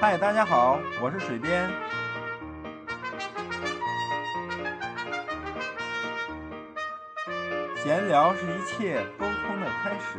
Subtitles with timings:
[0.00, 1.70] 嗨，大家好，我是水边。
[7.76, 10.18] 闲聊是一切沟通的开始。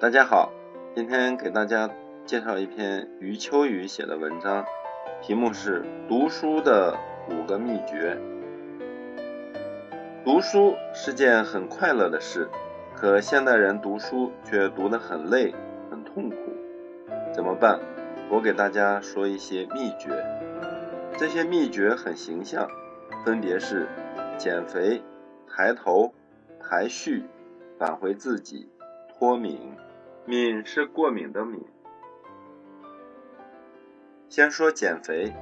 [0.00, 0.50] 大家好，
[0.94, 1.88] 今天给大家
[2.24, 4.64] 介绍一篇余秋雨写的文章，
[5.22, 8.16] 题目是《读书的五个秘诀》。
[10.24, 12.48] 读书是件很快乐的事，
[12.96, 15.54] 可现代人读书却读得很累、
[15.90, 16.36] 很痛苦，
[17.32, 17.80] 怎么办？
[18.30, 20.10] 我给大家说一些秘诀。
[21.18, 22.68] 这些秘诀很形象，
[23.24, 23.86] 分别是：
[24.38, 25.02] 减肥、
[25.48, 26.12] 抬头、
[26.58, 27.24] 排序、
[27.78, 28.68] 返回自己、
[29.08, 29.72] 脱敏。
[30.26, 31.62] 敏是过敏的敏。
[34.30, 35.34] 先说减肥，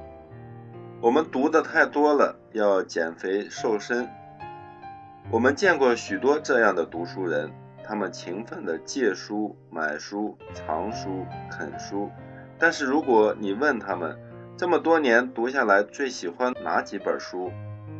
[1.03, 4.07] 我们读的太多了，要减肥瘦身。
[5.29, 7.51] 我们见过许多这样的读书人，
[7.83, 12.09] 他们勤奋的借书、买书、藏书、啃书。
[12.57, 14.17] 但是如果你问他们，
[14.55, 17.51] 这么多年读下来最喜欢哪几本书，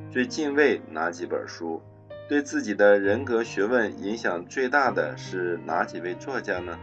[0.09, 1.81] 最敬畏哪几本书？
[2.29, 6.79] 对自己的人格学问影响最大的是哪几位作家呢？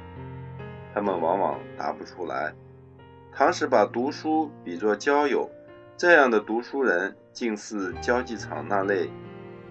[0.92, 2.52] 他们往往答不出来。
[3.32, 5.48] 唐史把读书比作交友，
[6.00, 9.10] 这样的读书人近似交际场那类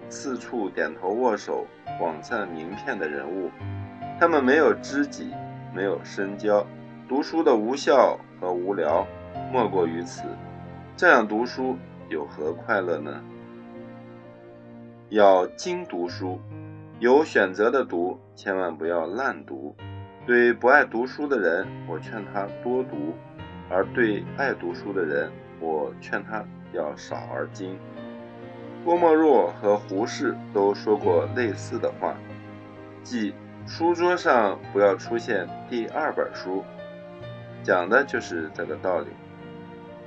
[0.08, 1.66] 四处点头握手、
[1.98, 3.50] 广赞名片的人物。
[4.16, 5.32] 他们没有知己，
[5.74, 6.64] 没有深交，
[7.08, 9.04] 读书的无效和无聊
[9.52, 10.22] 莫过于此。
[10.96, 11.76] 这样读书
[12.08, 13.20] 有何快乐呢？
[15.08, 16.38] 要精读书，
[17.00, 19.74] 有选择的读，千万不要滥读。
[20.24, 23.14] 对不爱读书的人，我劝他多读；
[23.68, 25.28] 而对爱读书的人，
[25.60, 27.78] 我劝他要少而精。
[28.84, 32.16] 郭沫若和胡适都说过类似的话，
[33.04, 33.34] 即
[33.66, 36.64] 书桌上不要出现第二本书，
[37.62, 39.06] 讲的就是这个道理。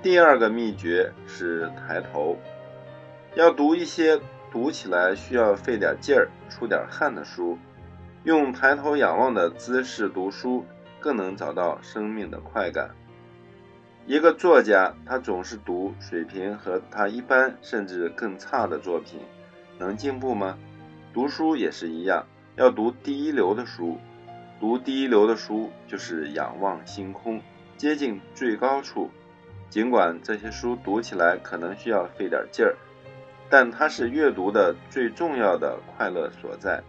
[0.02, 2.38] 第二个秘诀是抬头，
[3.36, 4.20] 要读一些。
[4.52, 7.58] 读起来需要费点劲儿、出点汗的书，
[8.24, 10.64] 用抬头仰望的姿势读书，
[11.00, 12.92] 更能找到生命的快感。
[14.06, 19.22] 一个作家，他总是读水平和他一般甚至更差的作品，
[19.80, 20.58] 能进步吗？
[21.14, 22.26] 读书也是一样，
[22.58, 23.98] 要读第一流的书。
[24.60, 27.42] 读第一流的书，就是仰望星空，
[27.78, 29.10] 接近最高处。
[29.70, 32.76] 尽管这些书读起来可能需要费点劲儿。
[33.50, 36.84] 但它是阅读的最重要的快乐所在。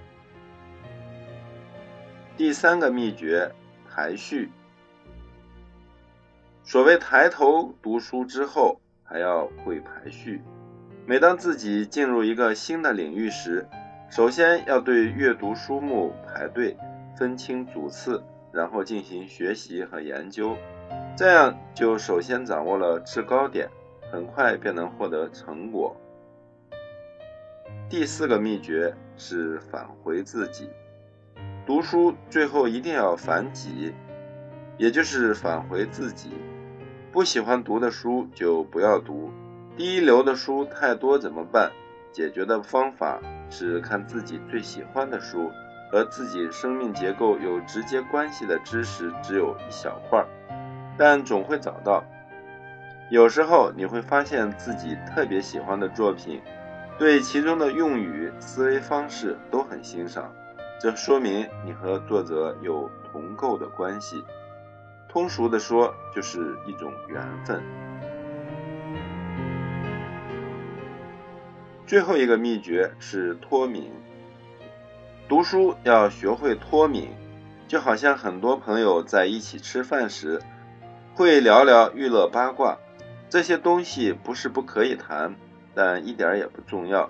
[2.36, 3.52] 第三个秘诀，
[3.88, 4.50] 排序。
[6.66, 10.40] 所谓抬头读书之后，还要会排序。
[11.04, 13.68] 每当自己进入一个新的领域时，
[14.08, 16.74] 首先要对阅读书目排队，
[17.18, 20.56] 分清主次，然后进行学习和研究。
[21.14, 23.68] 这样就首先掌握了制高点，
[24.10, 25.94] 很快便能获得成果。
[27.90, 30.70] 第四个秘诀是返回自己。
[31.66, 33.92] 读书最后一定要反己，
[34.78, 36.30] 也就是返回自己。
[37.14, 39.30] 不喜欢读的书就不要读。
[39.76, 41.70] 第一流的书太多怎么办？
[42.10, 45.48] 解决的方法是看自己最喜欢的书，
[45.92, 50.26] 和自己生命结构有直接关系的知识只有一小块，
[50.98, 52.02] 但总会找到。
[53.12, 56.42] 有时候你会发现自己特别喜欢的作品。
[56.98, 60.32] 对其中的用语、思维方式都很欣赏，
[60.80, 64.24] 这说明你和作者有同构的关系。
[65.14, 67.62] 通俗的说，就是一种缘分。
[71.86, 73.92] 最后一个秘诀是脱敏。
[75.28, 77.10] 读书要学会脱敏，
[77.68, 80.42] 就好像很多朋友在一起吃饭时，
[81.14, 82.76] 会聊聊娱乐八卦，
[83.30, 85.36] 这些东西不是不可以谈。
[85.76, 87.08] 但一点也不重要，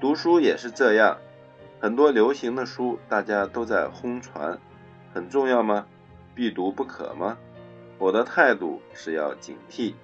[0.00, 1.18] 读书也是这样。
[1.78, 4.58] 很多流行的书，大家都在轰传，
[5.12, 5.84] 很重要吗？
[6.34, 7.38] 必读不可吗？
[7.98, 9.94] 我的态度是要警惕。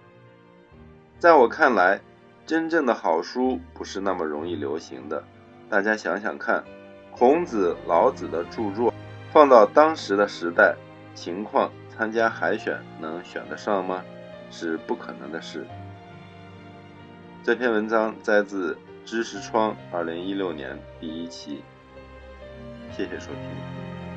[1.19, 2.01] 在我看来，
[2.47, 5.23] 真正的好书不是那么容易流行的。
[5.69, 6.65] 大家想想看，
[7.11, 8.95] 孔子、老子的著作，
[9.33, 10.75] 放到当时的时代
[11.15, 14.03] 情况，参加海选能选得上吗？
[14.51, 15.67] 是不可能的事。
[17.43, 18.75] 这篇文章摘自
[19.05, 21.63] 《知识窗》二零一六年第一期，
[22.91, 24.10] 谢谢收听。